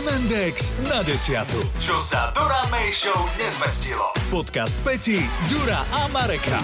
[0.00, 1.60] M&X na desiatu.
[1.76, 4.08] Čo sa Dura May Show nezmestilo.
[4.32, 6.56] Podcast Peti, Dura a Mareka.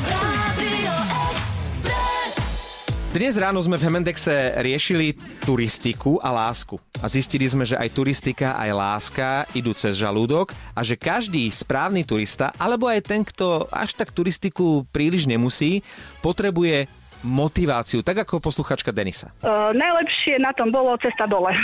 [3.12, 5.12] Dnes ráno sme v Hemendexe riešili
[5.44, 6.80] turistiku a lásku.
[7.04, 12.08] A zistili sme, že aj turistika, aj láska idú cez žalúdok a že každý správny
[12.08, 15.84] turista, alebo aj ten, kto až tak turistiku príliš nemusí,
[16.24, 16.88] potrebuje
[17.22, 19.32] motiváciu, tak ako posluchačka Denisa.
[19.40, 21.54] Uh, najlepšie na tom bolo cesta dole.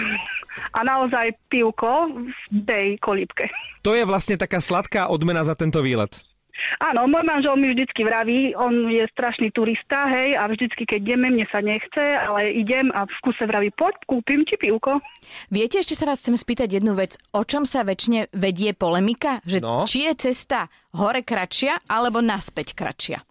[0.77, 2.33] A naozaj pivko v
[2.65, 3.49] tej kolípke.
[3.81, 6.21] To je vlastne taká sladká odmena za tento výlet.
[6.79, 11.33] Áno, môj manžel mi vždycky vraví, on je strašný turista, hej, a vždycky, keď ideme,
[11.33, 15.01] mne sa nechce, ale idem a v kuse vraví, poď, kúpim ti pivko.
[15.49, 17.17] Viete, ešte sa vás chcem spýtať jednu vec.
[17.33, 19.41] O čom sa väčšine vedie polemika?
[19.49, 19.89] Že No.
[19.89, 23.25] či je cesta hore kratšia, alebo naspäť kratšia?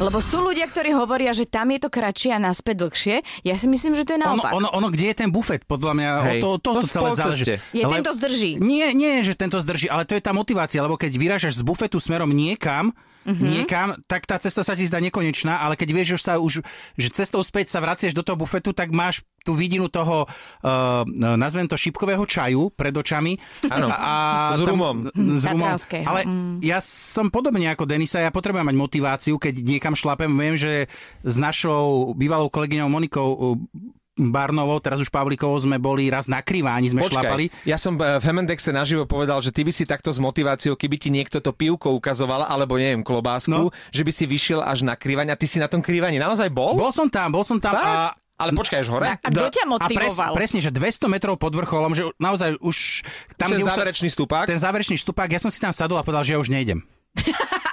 [0.00, 3.16] Lebo sú ľudia, ktorí hovoria, že tam je to kratšie a naspäť dlhšie.
[3.44, 4.52] Ja si myslím, že to je Ono, naopak.
[4.56, 6.40] ono, ono, kde je ten bufet, podľa mňa, Hej.
[6.42, 7.44] o to, to, to v celé záleží.
[7.70, 8.50] Je, tento zdrží.
[8.58, 12.00] Nie, nie, že tento zdrží, ale to je tá motivácia, lebo keď vyrážaš z bufetu
[12.00, 12.90] smerom niekam.
[13.26, 13.48] Mm-hmm.
[13.48, 16.62] niekam, tak tá cesta sa ti zdá nekonečná, ale keď vieš, že sa už,
[16.98, 21.02] že cestou späť sa vraciaš do toho bufetu, tak máš tú vidinu toho, uh,
[21.34, 23.34] nazvem to šipkového čaju pred očami.
[23.66, 23.90] Áno.
[23.90, 24.96] A S tam- rumom.
[25.10, 25.74] S rumom.
[26.06, 26.56] Ale mm.
[26.62, 30.30] ja som podobne ako Denisa, ja potrebujem mať motiváciu, keď niekam šlapem.
[30.30, 30.86] Viem, že
[31.26, 33.58] s našou bývalou kolegyňou Monikou uh,
[34.24, 37.48] Barnovou, teraz už Pavlikovou sme boli raz na kriváni, sme šlapali.
[37.48, 40.76] Počkaj, ja som eh, v Hemendexe naživo povedal, že ty by si takto s motiváciou,
[40.76, 43.72] keby ti niekto to pivko ukazoval, alebo neviem, klobásku, No.
[43.88, 46.76] že by si vyšiel až na krývaň a ty si na tom krývaní naozaj bol?
[46.76, 47.82] Bol som tam, bol som tam Fakt?
[47.82, 47.94] a
[48.36, 49.06] Ale počkaj, až hore?
[49.06, 50.32] A kto ťa A pres, motivoval?
[50.34, 53.06] presne, že 200 metrov pod vrcholom, že naozaj už...
[53.34, 54.44] Ten už sa- záverečný stupák?
[54.44, 56.82] Ten záverečný stupák, ja som si tam sadol a povedal, že ja už nejdem.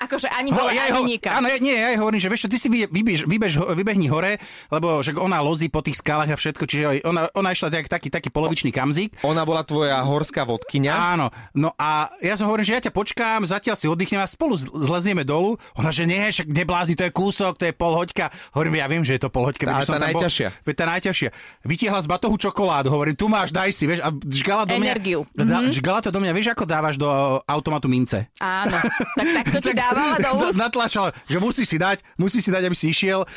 [0.10, 1.38] Akože ani dole, ja ani ho- nikam.
[1.38, 4.10] Áno, ja, nie, ja jej hovorím, že vieš čo, ty si vy, vybež, vybež, vybehni
[4.10, 4.42] hore,
[4.74, 8.10] lebo že ona lozí po tých skalách a všetko, čiže ona, ona išla tak, taký,
[8.10, 9.22] taký polovičný kamzík.
[9.22, 10.90] Ona bola tvoja horská vodkyňa.
[10.90, 14.58] Áno, no a ja som hovorím, že ja ťa počkám, zatiaľ si oddychnem a spolu
[14.58, 15.62] zlezieme dolu.
[15.78, 18.34] Ona, že nie, však neblázni, to je kúsok, to je pol hoďka.
[18.58, 19.70] Hovorím, ja viem, že je to pol hoďka.
[19.70, 20.48] Tá bol- najťažšia.
[20.66, 21.30] Veď tá najťažšia.
[21.70, 24.88] Vytiahla z batohu čokoládu, hovorím, tu máš, daj si, vieš, a žgala do mňa.
[24.90, 25.20] Energiu.
[25.38, 25.76] Da, mm-hmm.
[25.76, 27.08] Žgala to do mňa, vieš, ako dávaš do
[27.44, 28.26] automatu mince.
[28.40, 28.80] Áno,
[29.14, 30.58] tak takto ti dávala do úst.
[30.58, 33.28] Natlačal, že musíš si dať, musíš si dať, aby si išiel.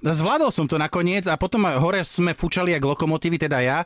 [0.00, 3.78] Zvládol som to nakoniec a potom hore sme fúčali jak lokomotívy, teda ja.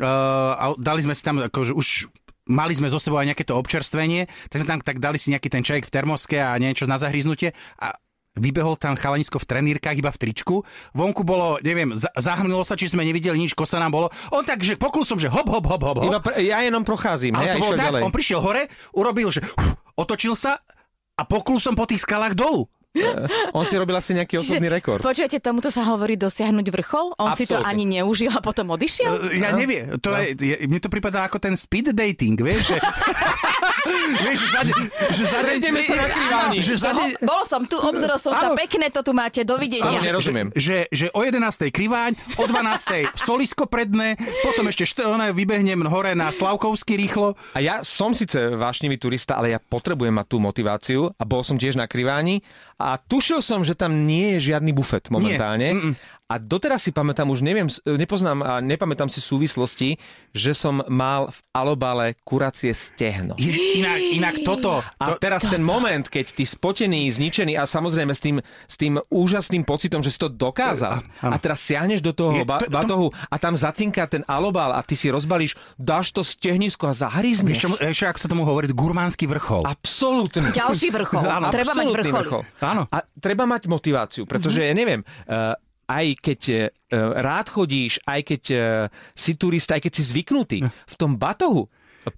[0.00, 2.08] Uh, a dali sme si tam, akože už
[2.48, 5.46] mali sme zo sebou aj nejaké to občerstvenie, tak sme tam tak dali si nejaký
[5.46, 7.94] ten čajek v termoske a niečo na zahryznutie a
[8.32, 10.64] Vybehol tam chalanisko v trenírkach, iba v tričku.
[10.96, 14.08] Vonku bolo, neviem, za- zahrnulo sa, či sme nevideli nič, kosa nám bolo.
[14.32, 15.96] On tak, že poklusom, že hop, hop, hop, hop.
[16.00, 18.02] Iba pre, ja jenom procházím, Ale a to bolo tak, ďalej.
[18.08, 20.64] on prišiel hore, urobil, že uf, otočil sa
[21.16, 22.68] a poklul som po tých skalách dolu.
[23.52, 25.00] On si robil asi nejaký osobný rekord.
[25.00, 27.16] Počujete, tomuto sa hovorí dosiahnuť vrchol?
[27.16, 29.12] On si to ani neužil a potom odišiel?
[29.22, 32.78] Uh, Ja neviem, to je, je, mne to pripadá ako ten speed dating, vieš, že...
[34.24, 35.56] vieš, že za, deň, že za deň...
[35.56, 36.56] Stretneme sa na kriváni.
[36.60, 36.90] Že za.
[36.92, 38.56] Ho, bol som tu, obzrel som sa, Áno.
[38.56, 39.98] pekné to tu máte, Áno, dovidenia.
[39.98, 40.48] že- nerozumiem.
[40.52, 41.72] Že, že o 11.
[41.72, 43.16] kriváň, o 12.
[43.16, 47.34] solisko predné, potom ešte št- one, vybehnem hore na Slavkovský rýchlo.
[47.52, 51.56] A ja som síce vášnivý turista, ale ja potrebujem mať tú motiváciu a bol som
[51.56, 52.44] tiež na kriváni
[52.82, 55.78] a tušil som, že tam nie je žiadny bufet momentálne.
[55.78, 55.94] Mm-mm.
[56.32, 60.00] A doteraz si pamätám, už neviem, nepoznám a nepamätám si súvislosti,
[60.30, 63.36] že som mal v alobale kuracie stehno.
[63.36, 64.80] Jež, inak, inak toto...
[64.96, 68.96] A To, teraz ten moment, keď ty spotený, zničený a samozrejme s tým, s tým
[69.04, 72.72] úžasným pocitom, že si to dokázal a teraz siahneš do toho Je- ba- to- to-
[72.72, 77.56] batohu a tam zacinká ten alobal a ty si rozbalíš, dáš to stehnisko a zahryzneš.
[77.58, 79.68] čo, ešte, ako sa tomu hovorí, gurmánsky vrchol.
[79.68, 80.48] Absolútne.
[80.48, 81.28] Ďalší vrchol.
[81.36, 82.24] Áno, Treba mať vrcholy.
[82.62, 82.88] Áno.
[82.88, 85.52] A treba mať motiváciu, pretože ja neviem, uh,
[85.88, 86.60] aj keď uh,
[87.20, 88.60] rád chodíš, aj keď uh,
[89.14, 91.66] si turista, aj keď si zvyknutý, v tom batohu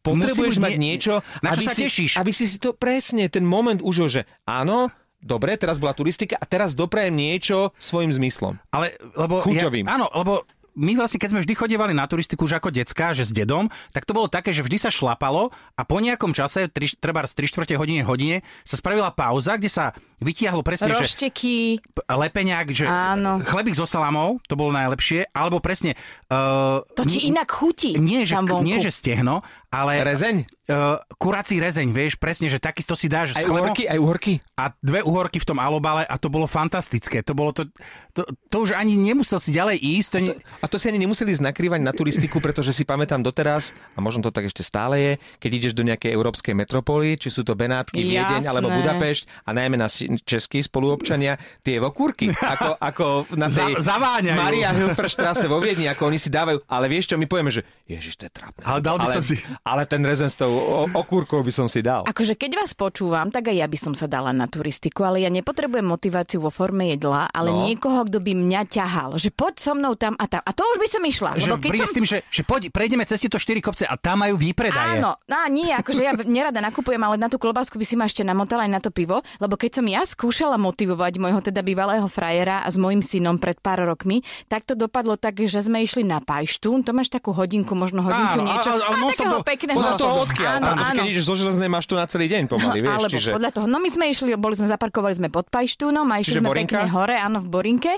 [0.00, 2.12] potrebuješ mať nie- niečo, na čo aby, sa si, tešíš.
[2.16, 4.88] aby si si to presne, ten moment užil, že áno,
[5.20, 8.56] dobre, teraz bola turistika a teraz doprajem niečo svojim zmyslom.
[8.72, 9.84] Ale, lebo Chuťovým.
[9.84, 13.22] Ja, áno, lebo my vlastne, keď sme vždy chodievali na turistiku už ako decka, že
[13.22, 16.90] s dedom, tak to bolo také, že vždy sa šlapalo a po nejakom čase, tri,
[16.90, 21.78] treba z 3 čtvrte hodine, hodine, sa spravila pauza, kde sa vytiahlo presne, že Rošteky.
[21.78, 23.38] p- lepeňák, že Áno.
[23.40, 25.94] chlebík so salamou, to bolo najlepšie, alebo presne...
[26.26, 27.94] Uh, To ti inak chutí.
[27.94, 29.42] nie, že, nie, že stehno,
[29.74, 30.06] ale...
[30.06, 30.36] Rezeň?
[30.64, 34.40] Uh, kurací rezeň, vieš, presne, že takisto si dáš Aj uhorky, aj uhorky.
[34.56, 37.20] a dve uhorky v tom alobale a to bolo fantastické.
[37.20, 37.68] To bolo to,
[38.16, 40.10] to, to už ani nemusel si ďalej ísť.
[40.16, 43.76] To, ne, A to si ani nemuseli ísť nakrývať na turistiku, pretože si pamätám doteraz,
[43.92, 47.44] a možno to tak ešte stále je, keď ideš do nejakej európskej metropoly, či sú
[47.44, 48.48] to Benátky, Viedeň Jasné.
[48.48, 49.92] alebo Budapešť a najmä na,
[50.24, 53.06] českí spoluobčania tie vokúrky, ako, ako
[53.36, 54.40] na tej Za- zaváňajú.
[54.40, 56.64] Maria Hilferstrasse vo Viedni, ako oni si dávajú.
[56.64, 58.64] Ale vieš čo, my povieme, že ježiš, to je trápne.
[58.64, 60.52] Ale dal by ale, som si- Ale ten rezen s tou
[60.92, 62.04] okúrkou by som si dal.
[62.04, 65.32] Akože keď vás počúvam, tak aj ja by som sa dala na turistiku, ale ja
[65.32, 67.64] nepotrebujem motiváciu vo forme jedla, ale No.
[67.64, 70.44] niekoho, kto by mňa ťahal, že poď so mnou tam a tam.
[70.44, 71.30] A to už by som išla.
[71.40, 71.88] Že keď som...
[71.88, 75.00] s tým, že, že poď, prejdeme cez tieto štyri kopce a tam majú výpredaje.
[75.00, 78.04] Áno, no a nie, akože ja nerada nakupujem, ale na tú klobásku by si ma
[78.04, 82.04] ešte namotala aj na to pivo, lebo keď som ja skúšala motivovať môjho teda bývalého
[82.04, 86.04] frajera a s mojim synom pred pár rokmi, tak to dopadlo tak, že sme išli
[86.04, 88.68] na Pajštún, to máš takú hodinku, možno hodinku Áno, niečo.
[88.76, 89.78] a non-stop takého do- pekného.
[89.78, 90.52] Podľa toho odkiaľ.
[90.58, 91.00] Áno, Áno, áno.
[91.00, 92.98] Keď ideš zo železnej, máš tu na celý deň pomaly, vieš.
[92.98, 93.30] Alebo čiže...
[93.30, 93.66] podľa toho.
[93.70, 96.76] No my sme išli, boli sme zaparkovali sme pod Pajštúnom a išli Čiže sme Borinka?
[96.82, 97.92] pekne hore, áno, v Borinke.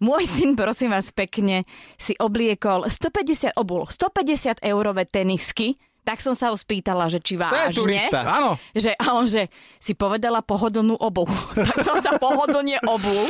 [0.00, 1.68] Môj syn, prosím vás, pekne
[2.00, 7.46] si obliekol 150, obul 150 eurové tenisky, tak som sa ho spýtala, že či To
[7.46, 7.70] vážne.
[7.70, 8.20] je turista.
[8.26, 8.58] Áno.
[8.74, 9.46] Že, a on, že
[9.78, 11.26] si povedala pohodlnú obu.
[11.70, 13.22] tak som sa pohodlne obul,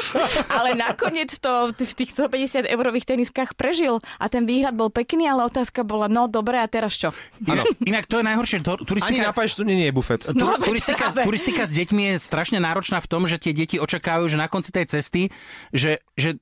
[0.48, 5.44] ale nakoniec to v tých 150 eurových teniskách prežil a ten výhľad bol pekný, ale
[5.46, 7.12] otázka bola, no dobre, a teraz čo?
[7.44, 8.58] Inak, inak to je najhoršie.
[8.64, 10.20] To, Ani turistika, na Pajštu nie je bufet.
[10.24, 11.28] Tu, No, turistika, práve.
[11.28, 14.72] turistika s deťmi je strašne náročná v tom, že tie deti očakávajú, že na konci
[14.72, 15.28] tej cesty,
[15.70, 16.40] že, že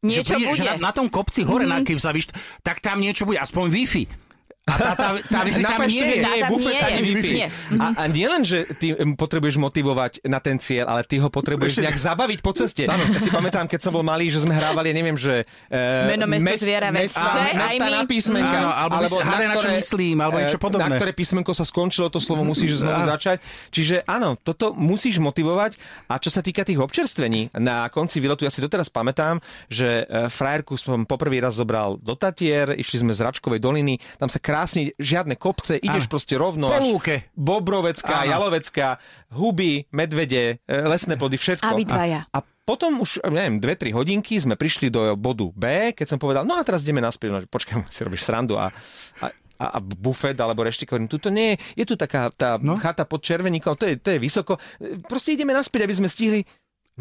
[0.00, 0.70] Niečo že, príde, že bude.
[0.80, 1.84] na, na tom kopci hore, mm-hmm.
[1.84, 2.32] na, keď sa vyšt,
[2.64, 4.04] tak tam niečo bude, aspoň Wi-Fi.
[4.68, 6.20] A tá, tá, tá Na tam nie je.
[6.20, 7.04] nie je Tam bufet nie ani je.
[7.04, 7.32] Wi-Fi.
[7.32, 7.48] Nie.
[7.80, 11.80] A, a nie len, že ty potrebuješ motivovať na ten cieľ, ale ty ho potrebuješ
[11.80, 12.84] nejak zabaviť po ceste.
[12.86, 15.48] Ja si pamätám, keď som bol malý, že sme hrávali, ja neviem, že...
[15.72, 17.40] Uh, Meno, mesto, zviera, vec, mesta, že?
[17.56, 17.90] Aj my.
[17.90, 18.56] na písmenka.
[18.60, 20.86] Áno, alebo si- hádaj, na čo myslím, alebo niečo eh, podobné.
[20.86, 23.42] Na ktoré písmenko sa skončilo, to slovo musíš znovu začať.
[23.72, 25.76] Čiže áno, toto musíš motivovať.
[26.06, 29.40] A čo sa týka tých občerstvení, na konci výletu, ja si doteraz pamätám,
[29.72, 34.28] že eh, frajerku som poprvý raz zobral do Tatier, išli sme z Račkovej doliny, tam
[34.30, 34.59] sa krásne,
[34.96, 36.12] žiadne kopce, ideš Áno.
[36.12, 36.66] proste rovno.
[36.68, 37.14] Po až lúke.
[37.36, 38.30] Bobrovecká, Áno.
[38.34, 38.98] Jalovecká,
[39.32, 41.70] huby, medvede, e, lesné plody, všetko.
[41.70, 42.20] A vy dvaja.
[42.32, 46.18] A, a potom už, neviem, dve, tri hodinky sme prišli do bodu B, keď som
[46.22, 47.28] povedal, no a teraz ideme naspäť.
[47.30, 48.70] No, počkaj, si robíš srandu a,
[49.24, 49.26] a
[49.60, 52.80] a, a bufet alebo reštик, hovorím, tuto nie je, je tu taká tá no?
[52.80, 54.56] chata pod červeníkom, to je, to je vysoko.
[54.80, 56.40] E, Proste ideme naspäť, aby sme stihli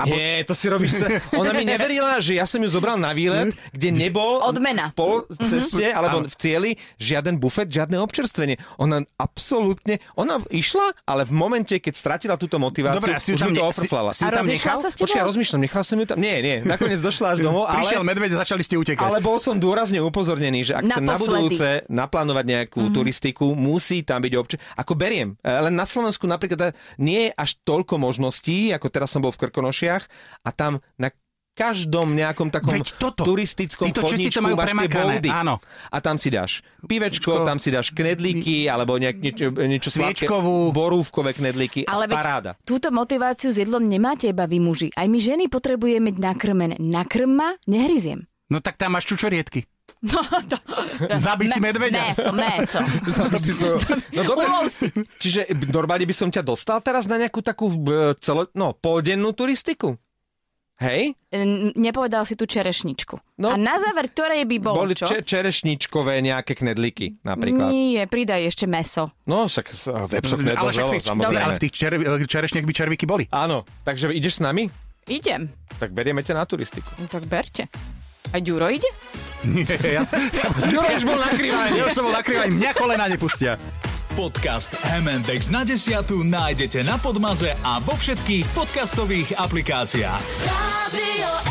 [0.07, 1.05] nie, to si robíš sa...
[1.41, 4.91] Ona mi neverila, že ja som ju zobral na výlet, kde nebol Odmena.
[4.91, 8.59] v pol ceste, alebo v cieli žiaden bufet, žiadne občerstvenie.
[8.79, 13.51] Ona absolútne, ona išla, ale v momente, keď stratila túto motiváciu, Dobre, a už tam
[13.51, 14.79] to ne- si- si A tam nechal?
[14.79, 15.09] sa s tebou?
[15.09, 16.17] Počkaj, rozmýšľam, nechal som ju tam...
[16.19, 17.83] Nie, nie, nakoniec došla až domov, ale...
[17.83, 19.05] Prišiel medveď a začali ste utekať.
[19.05, 22.95] Ale bol som dôrazne upozornený, že ak chcem na budúce naplánovať nejakú mm-hmm.
[22.95, 24.51] turistiku, musí tam byť obč...
[24.75, 25.35] Ako beriem.
[25.41, 29.39] E, Len na Slovensku napríklad nie je až toľko možností, ako teraz som bol v
[29.89, 30.03] Krkonošiach
[30.45, 30.71] a tam
[31.01, 31.09] na
[31.57, 33.27] každom nejakom takom Veď toto.
[33.27, 35.27] turistickom Títo Česi to majú máš tie boudy.
[35.27, 35.59] áno.
[35.91, 40.23] A tam si dáš pivečko, tam si dáš knedlíky, alebo nejak, niečo, niečo sladké.
[40.23, 40.71] Sviečkovú.
[40.71, 41.83] Borúvkové knedlíky.
[41.83, 42.51] Ale a veď paráda.
[42.63, 44.87] túto motiváciu s jedlom nemáte iba vy muži.
[44.95, 46.79] Aj my ženy potrebujeme nakrmené.
[46.79, 48.23] Nakrm ma, nehryziem.
[48.47, 49.67] No tak tam máš čučoriedky.
[49.99, 50.55] No, to,
[51.11, 52.15] Zabij si medveďa.
[52.15, 52.79] Meso, meso.
[53.35, 53.51] Si
[54.15, 54.87] No dobre, si.
[55.19, 59.99] čiže normálne by som ťa dostal teraz na nejakú takú e, celo, no, poldennú turistiku?
[60.79, 61.19] Hej?
[61.75, 63.19] Nepovedal si tú čerešničku.
[63.35, 63.51] No.
[63.51, 65.03] A na záver, ktorej by bolo Boli čo?
[65.03, 67.67] če- čerešničkové nejaké knedlíky napríklad.
[67.67, 69.11] Nie, pridaj ešte meso.
[69.27, 71.43] No, však s- vepšok Ale však nedoželo, v tých, samozrejme.
[71.43, 71.91] ale v tých čer,
[72.23, 73.27] čerešniach by červíky boli.
[73.27, 74.71] Áno, takže ideš s nami?
[75.05, 75.51] Idem.
[75.75, 76.87] Tak berieme ťa na turistiku.
[76.95, 77.67] No, tak berte.
[78.31, 78.87] A Ďuro ide?
[79.47, 80.19] Nie, ja, som-
[80.67, 81.31] Ďuro už bol na
[81.71, 83.55] ja už som bol nakrývaný, mňa kolena nepustia.
[84.17, 90.23] Podcast M&X na desiatu nájdete na Podmaze a vo všetkých podcastových aplikáciách.
[90.43, 91.48] Radio